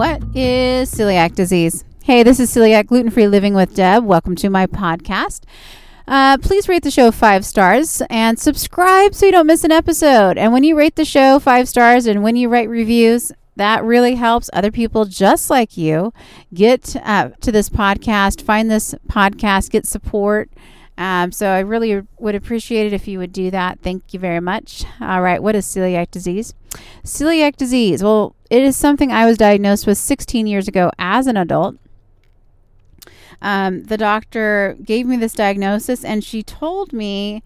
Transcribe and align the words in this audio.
is 0.00 0.90
celiac 0.94 1.34
disease? 1.34 1.84
Hey, 2.02 2.22
this 2.22 2.40
is 2.40 2.50
Celiac 2.50 2.86
Gluten 2.86 3.10
Free 3.10 3.28
Living 3.28 3.52
with 3.52 3.74
Deb. 3.74 4.02
Welcome 4.02 4.34
to 4.36 4.48
my 4.48 4.66
podcast. 4.66 5.42
Uh, 6.08 6.38
please 6.38 6.70
rate 6.70 6.84
the 6.84 6.90
show 6.90 7.10
five 7.10 7.44
stars 7.44 8.00
and 8.08 8.38
subscribe 8.38 9.14
so 9.14 9.26
you 9.26 9.32
don't 9.32 9.46
miss 9.46 9.62
an 9.62 9.72
episode. 9.72 10.38
And 10.38 10.54
when 10.54 10.64
you 10.64 10.74
rate 10.74 10.96
the 10.96 11.04
show 11.04 11.38
five 11.38 11.68
stars 11.68 12.06
and 12.06 12.22
when 12.22 12.34
you 12.34 12.48
write 12.48 12.70
reviews, 12.70 13.30
that 13.56 13.84
really 13.84 14.14
helps 14.14 14.48
other 14.54 14.70
people 14.70 15.04
just 15.04 15.50
like 15.50 15.76
you 15.76 16.14
get 16.54 16.96
uh, 17.04 17.28
to 17.42 17.52
this 17.52 17.68
podcast, 17.68 18.40
find 18.40 18.70
this 18.70 18.94
podcast, 19.06 19.68
get 19.68 19.84
support. 19.84 20.48
Um, 20.96 21.30
so 21.30 21.46
I 21.48 21.60
really 21.60 22.00
would 22.18 22.34
appreciate 22.34 22.86
it 22.86 22.94
if 22.94 23.06
you 23.06 23.18
would 23.18 23.34
do 23.34 23.50
that. 23.50 23.80
Thank 23.80 24.14
you 24.14 24.18
very 24.18 24.40
much. 24.40 24.86
All 24.98 25.20
right, 25.20 25.42
what 25.42 25.54
is 25.54 25.66
celiac 25.66 26.10
disease? 26.10 26.54
Celiac 27.04 27.56
disease. 27.56 28.02
Well, 28.02 28.34
it 28.50 28.62
is 28.62 28.76
something 28.76 29.12
I 29.12 29.26
was 29.26 29.38
diagnosed 29.38 29.86
with 29.86 29.98
16 29.98 30.46
years 30.46 30.68
ago 30.68 30.90
as 30.98 31.26
an 31.26 31.36
adult. 31.36 31.76
Um, 33.42 33.84
the 33.84 33.96
doctor 33.96 34.76
gave 34.82 35.06
me 35.06 35.16
this 35.16 35.32
diagnosis, 35.32 36.04
and 36.04 36.22
she 36.22 36.42
told 36.42 36.92
me 36.92 37.42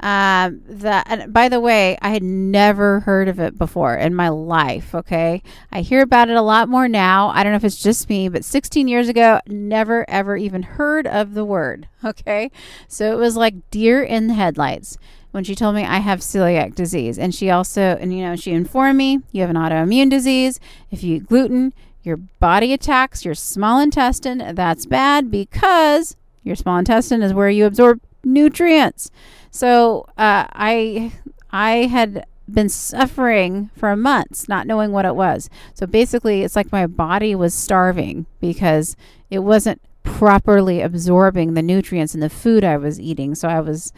um, 0.00 0.62
that, 0.68 1.06
and 1.08 1.32
by 1.32 1.48
the 1.48 1.58
way, 1.58 1.98
I 2.00 2.10
had 2.10 2.22
never 2.22 3.00
heard 3.00 3.28
of 3.28 3.40
it 3.40 3.58
before 3.58 3.96
in 3.96 4.14
my 4.14 4.28
life. 4.28 4.94
Okay. 4.94 5.42
I 5.72 5.80
hear 5.80 6.02
about 6.02 6.30
it 6.30 6.36
a 6.36 6.42
lot 6.42 6.68
more 6.68 6.88
now. 6.88 7.28
I 7.28 7.42
don't 7.42 7.52
know 7.52 7.56
if 7.56 7.64
it's 7.64 7.82
just 7.82 8.08
me, 8.08 8.28
but 8.28 8.44
16 8.44 8.86
years 8.86 9.08
ago, 9.08 9.40
never 9.46 10.08
ever 10.08 10.36
even 10.36 10.62
heard 10.62 11.06
of 11.06 11.34
the 11.34 11.44
word. 11.44 11.88
Okay. 12.04 12.52
So 12.86 13.12
it 13.12 13.16
was 13.16 13.36
like 13.36 13.70
deer 13.70 14.02
in 14.02 14.28
the 14.28 14.34
headlights 14.34 14.98
when 15.32 15.42
she 15.42 15.56
told 15.56 15.74
me 15.74 15.84
I 15.84 15.98
have 15.98 16.20
celiac 16.20 16.76
disease. 16.76 17.18
And 17.18 17.34
she 17.34 17.50
also, 17.50 17.80
and 18.00 18.16
you 18.16 18.22
know, 18.22 18.36
she 18.36 18.52
informed 18.52 18.96
me 18.96 19.20
you 19.32 19.40
have 19.40 19.50
an 19.50 19.56
autoimmune 19.56 20.08
disease. 20.08 20.60
If 20.92 21.02
you 21.02 21.16
eat 21.16 21.26
gluten, 21.26 21.74
your 22.04 22.16
body 22.16 22.72
attacks 22.72 23.24
your 23.24 23.34
small 23.34 23.80
intestine. 23.80 24.54
That's 24.54 24.86
bad 24.86 25.30
because 25.30 26.16
your 26.44 26.56
small 26.56 26.78
intestine 26.78 27.20
is 27.20 27.34
where 27.34 27.50
you 27.50 27.66
absorb 27.66 28.00
nutrients. 28.24 29.10
So 29.50 30.06
uh, 30.16 30.46
I 30.52 31.12
I 31.50 31.86
had 31.86 32.26
been 32.48 32.68
suffering 32.68 33.70
for 33.76 33.94
months, 33.94 34.48
not 34.48 34.66
knowing 34.66 34.92
what 34.92 35.04
it 35.04 35.14
was. 35.14 35.50
So 35.74 35.86
basically, 35.86 36.42
it's 36.42 36.56
like 36.56 36.72
my 36.72 36.86
body 36.86 37.34
was 37.34 37.54
starving 37.54 38.26
because 38.40 38.96
it 39.30 39.40
wasn't 39.40 39.80
properly 40.02 40.80
absorbing 40.80 41.54
the 41.54 41.62
nutrients 41.62 42.14
in 42.14 42.20
the 42.20 42.30
food 42.30 42.64
I 42.64 42.76
was 42.76 42.98
eating. 42.98 43.34
So 43.34 43.48
I 43.48 43.60
was 43.60 43.92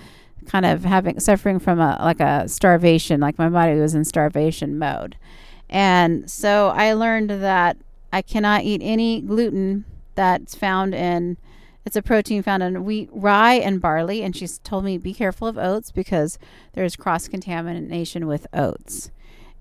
kind 0.47 0.67
of 0.67 0.85
having 0.85 1.21
suffering 1.21 1.59
from 1.59 1.79
a 1.79 1.99
like 2.01 2.21
a 2.21 2.49
starvation, 2.49 3.21
like 3.21 3.39
my 3.39 3.49
body 3.49 3.79
was 3.79 3.95
in 3.95 4.05
starvation 4.05 4.79
mode. 4.79 5.17
And 5.69 6.29
so 6.29 6.69
I 6.75 6.93
learned 6.95 7.31
that 7.31 7.77
I 8.13 8.23
cannot 8.23 8.65
eat 8.65 8.81
any 8.83 9.21
gluten 9.21 9.85
that's 10.17 10.55
found 10.55 10.95
in 10.95 11.37
it's 11.85 11.97
a 11.97 12.03
protein 12.03 12.43
found 12.43 12.63
in 12.63 12.85
wheat, 12.85 13.09
rye, 13.13 13.55
and 13.55 13.81
barley. 13.81 14.23
And 14.23 14.37
she's 14.37 14.59
told 14.59 14.85
me 14.85 14.99
be 14.99 15.15
careful 15.15 15.49
of 15.49 15.59
oats 15.59 15.91
because 15.91 16.39
there's 16.75 16.97
cross 16.97 17.29
contamination 17.29 18.27
with 18.27 18.47
oats. 18.53 19.11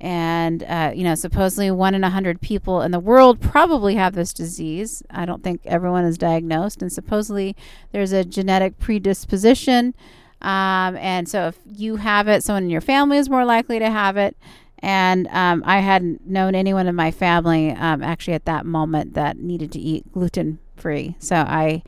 And, 0.01 0.63
uh, 0.63 0.91
you 0.95 1.03
know, 1.03 1.15
supposedly 1.15 1.71
one 1.71 1.93
in 1.93 2.03
a 2.03 2.09
hundred 2.09 2.39
people 2.39 2.81
in 2.81 2.91
the 2.91 2.99
world 2.99 3.41
probably 3.41 3.95
have 3.95 4.15
this 4.15 4.33
disease. 4.33 5.03
I 5.09 5.25
don't 5.25 5.43
think 5.43 5.61
everyone 5.65 6.05
is 6.05 6.17
diagnosed. 6.17 6.81
And 6.81 6.91
supposedly 6.91 7.55
there's 7.91 8.13
a 8.13 8.23
genetic 8.23 8.79
predisposition. 8.79 9.93
Um, 10.41 10.95
and 10.95 11.27
so 11.27 11.47
if 11.47 11.59
you 11.65 11.97
have 11.97 12.29
it, 12.29 12.43
someone 12.43 12.63
in 12.63 12.69
your 12.69 12.79
family 12.79 13.17
is 13.17 13.29
more 13.29 13.43
likely 13.43 13.77
to 13.79 13.89
have 13.89 14.15
it. 14.15 14.37
And 14.81 15.27
um, 15.27 15.63
I 15.65 15.79
hadn't 15.79 16.25
known 16.25 16.55
anyone 16.55 16.87
in 16.87 16.95
my 16.95 17.11
family 17.11 17.71
um, 17.71 18.02
actually 18.02 18.35
at 18.35 18.45
that 18.45 18.65
moment 18.65 19.15
that 19.15 19.37
needed 19.37 19.73
to 19.73 19.79
eat 19.79 20.09
gluten 20.13 20.59
free. 20.77 21.17
So 21.19 21.35
I 21.35 21.83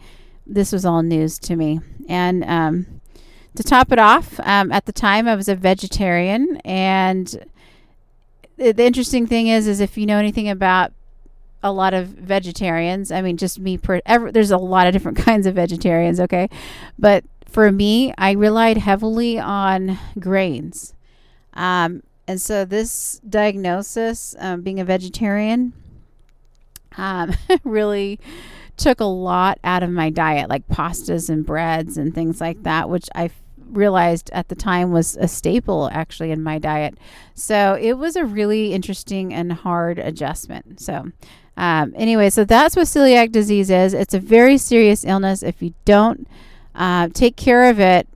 this 0.46 0.72
was 0.72 0.85
all 0.85 1.03
news 1.03 1.40
to 1.40 1.56
me. 1.56 1.79
And 2.07 2.44
um, 2.46 3.02
to 3.56 3.63
top 3.63 3.91
it 3.91 4.00
off, 4.00 4.40
um, 4.41 4.72
at 4.72 4.85
the 4.85 4.91
time 4.91 5.28
I 5.28 5.35
was 5.35 5.47
a 5.47 5.56
vegetarian, 5.56 6.57
and 6.57 7.46
the, 8.57 8.84
interesting 8.84 9.28
thing 9.28 9.47
is, 9.47 9.68
is 9.68 9.79
if 9.79 9.97
you 9.97 10.06
know 10.06 10.18
anything 10.18 10.50
about 10.50 10.94
a 11.63 11.72
lot 11.72 11.94
of 11.94 12.07
vegetarians, 12.07 13.12
I 13.12 13.22
mean, 13.22 13.38
just 13.38 13.59
me 13.59 13.78
per 13.78 14.02
there's 14.06 14.52
a 14.52 14.57
lot 14.57 14.88
of 14.88 14.94
different 14.94 15.18
kinds 15.25 15.46
of 15.46 15.56
vegetarians, 15.56 16.19
okay, 16.19 16.50
but 16.97 17.23
for 17.47 17.72
me, 17.72 18.13
I 18.18 18.31
relied 18.31 18.78
heavily 18.78 19.38
on 19.38 20.00
grains. 20.18 20.94
Um, 21.53 22.03
and 22.28 22.40
so 22.40 22.63
this 22.63 23.19
diagnosis, 23.28 24.35
um, 24.40 24.62
being 24.62 24.79
a 24.79 24.85
vegetarian, 24.85 25.73
um, 26.97 27.34
really 27.63 28.19
took 28.81 29.00
a 29.00 29.06
lot 29.06 29.59
out 29.64 29.84
of 29.84 29.90
my 29.90 30.09
diet, 30.09 30.50
like 30.50 30.68
pastas 30.68 31.30
and 31.30 31.46
breads 31.46 31.97
and 31.97 32.14
things 32.14 32.42
like 32.42 32.64
that, 32.64 32.90
which 32.90 33.08
I 33.16 33.30
realized 33.72 34.30
at 34.34 34.50
the 34.50 34.56
time 34.56 34.92
was 34.92 35.16
a 35.18 35.28
staple 35.28 35.90
actually 35.92 36.31
in 36.31 36.44
my 36.44 36.59
diet. 36.59 36.97
So 37.34 37.78
it 37.80 37.94
was 37.94 38.16
a 38.16 38.25
really 38.25 38.74
interesting 38.74 39.34
and 39.34 39.53
hard 39.53 40.00
adjustment. 40.00 40.80
So, 40.80 41.12
um, 41.58 41.94
anyway, 41.96 42.30
so 42.30 42.44
that's 42.44 42.75
what 42.75 42.88
celiac 42.88 43.31
disease 43.31 43.70
is. 43.70 43.94
It's 43.94 44.14
a 44.14 44.20
very 44.20 44.58
serious 44.58 45.06
illness. 45.06 45.44
If 45.44 45.62
you 45.62 45.74
don't 45.86 46.28
uh, 46.75 47.09
take 47.14 47.36
care 47.36 47.70
of 47.70 47.80
it 47.80 48.08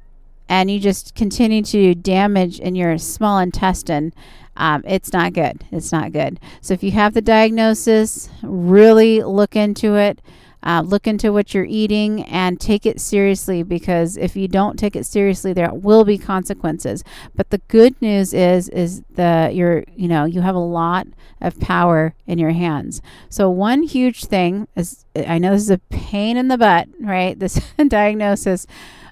and 0.49 0.69
you 0.69 0.79
just 0.79 1.15
continue 1.15 1.61
to 1.63 1.95
damage 1.95 2.59
in 2.59 2.75
your 2.75 2.97
small 2.97 3.39
intestine, 3.39 4.13
um, 4.57 4.83
it's 4.85 5.11
not 5.11 5.33
good. 5.33 5.63
It's 5.71 5.91
not 5.91 6.11
good. 6.11 6.39
So 6.61 6.73
if 6.73 6.81
you 6.81 6.91
have 6.91 7.13
the 7.13 7.21
diagnosis, 7.21 8.29
really 8.41 9.21
look 9.21 9.55
into 9.55 9.95
it. 9.95 10.21
Uh, 10.65 10.81
look 10.81 11.05
into 11.05 11.31
what 11.31 11.53
you're 11.53 11.67
eating 11.69 12.23
and 12.23 12.59
take 12.59 12.87
it 12.87 12.99
seriously 12.99 13.61
because 13.61 14.17
if 14.17 14.35
you 14.35 14.47
don't 14.47 14.79
take 14.79 14.95
it 14.95 15.05
seriously, 15.05 15.53
there 15.53 15.71
will 15.71 16.03
be 16.03 16.17
consequences. 16.17 17.03
But 17.35 17.51
the 17.51 17.59
good 17.67 18.01
news 18.01 18.33
is, 18.33 18.67
is 18.69 19.03
the 19.13 19.51
you're 19.53 19.83
you 19.95 20.07
know 20.07 20.25
you 20.25 20.41
have 20.41 20.55
a 20.55 20.59
lot 20.59 21.05
of 21.39 21.59
power 21.59 22.15
in 22.25 22.39
your 22.39 22.49
hands. 22.49 23.01
So 23.29 23.47
one 23.47 23.83
huge 23.83 24.25
thing 24.25 24.67
is 24.75 25.05
I 25.15 25.37
know 25.37 25.51
this 25.51 25.61
is 25.61 25.69
a 25.69 25.77
pain 25.91 26.35
in 26.35 26.47
the 26.47 26.57
butt, 26.57 26.87
right? 26.99 27.37
This 27.45 27.61
diagnosis, 27.87 28.65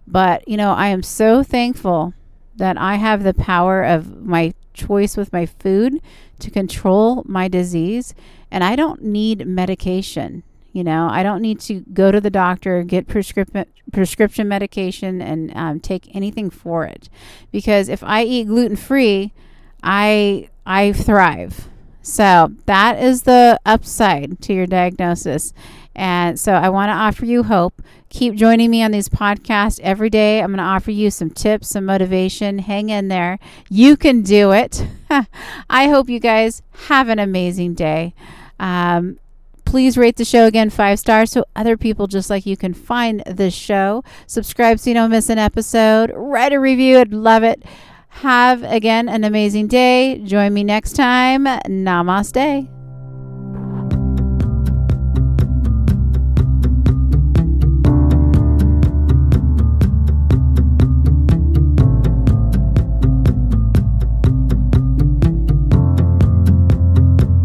but 0.07 0.47
you 0.47 0.57
know 0.57 0.73
I 0.73 0.87
am 0.87 1.03
so 1.03 1.43
thankful 1.43 2.15
that 2.55 2.79
I 2.79 2.95
have 2.95 3.23
the 3.23 3.33
power 3.35 3.83
of 3.83 4.23
my 4.23 4.55
choice 4.73 5.15
with 5.15 5.31
my 5.31 5.45
food 5.45 6.01
to 6.39 6.49
control 6.49 7.21
my 7.27 7.47
disease, 7.47 8.15
and 8.49 8.63
I 8.63 8.75
don't 8.75 9.03
need 9.03 9.45
medication 9.45 10.41
you 10.73 10.83
know, 10.83 11.07
I 11.09 11.23
don't 11.23 11.41
need 11.41 11.59
to 11.61 11.81
go 11.93 12.11
to 12.11 12.19
the 12.19 12.31
doctor, 12.31 12.83
get 12.83 13.07
prescription 13.07 13.65
prescription 13.91 14.47
medication, 14.47 15.21
and 15.21 15.55
um, 15.55 15.79
take 15.79 16.13
anything 16.15 16.49
for 16.49 16.83
it, 16.85 17.09
because 17.51 17.87
if 17.87 18.03
I 18.03 18.23
eat 18.23 18.47
gluten 18.47 18.75
free, 18.75 19.33
I 19.83 20.49
I 20.65 20.91
thrive. 20.91 21.69
So 22.01 22.51
that 22.65 23.01
is 23.01 23.23
the 23.23 23.59
upside 23.65 24.41
to 24.41 24.53
your 24.53 24.67
diagnosis. 24.67 25.53
And 25.95 26.39
so 26.39 26.53
I 26.53 26.69
want 26.69 26.89
to 26.89 26.93
offer 26.93 27.25
you 27.25 27.43
hope. 27.43 27.81
Keep 28.09 28.35
joining 28.35 28.69
me 28.69 28.83
on 28.83 28.91
these 28.91 29.09
podcasts 29.09 29.79
every 29.81 30.09
day. 30.09 30.41
I'm 30.41 30.47
going 30.47 30.57
to 30.57 30.63
offer 30.63 30.91
you 30.91 31.11
some 31.11 31.29
tips, 31.29 31.69
some 31.69 31.85
motivation. 31.85 32.59
Hang 32.59 32.89
in 32.89 33.07
there. 33.07 33.39
You 33.69 33.95
can 33.95 34.21
do 34.21 34.51
it. 34.51 34.85
I 35.69 35.87
hope 35.87 36.09
you 36.09 36.19
guys 36.19 36.61
have 36.87 37.09
an 37.09 37.19
amazing 37.19 37.75
day. 37.75 38.13
Um, 38.59 39.19
Please 39.73 39.97
rate 39.97 40.17
the 40.17 40.23
show 40.23 40.45
again 40.45 40.69
five 40.69 40.99
stars 40.99 41.31
so 41.31 41.45
other 41.55 41.77
people 41.77 42.05
just 42.05 42.29
like 42.29 42.45
you 42.45 42.55
can 42.55 42.75
find 42.75 43.23
this 43.25 43.55
show. 43.55 44.03
Subscribe 44.27 44.79
so 44.79 44.91
you 44.91 44.93
don't 44.93 45.09
miss 45.09 45.31
an 45.31 45.39
episode. 45.39 46.11
Write 46.13 46.53
a 46.53 46.59
review. 46.59 46.99
I'd 46.99 47.11
love 47.11 47.41
it. 47.41 47.63
Have 48.09 48.61
again 48.61 49.09
an 49.09 49.23
amazing 49.23 49.65
day. 49.65 50.19
Join 50.19 50.53
me 50.53 50.63
next 50.63 50.93
time. 50.93 51.45
Namaste. 51.45 52.72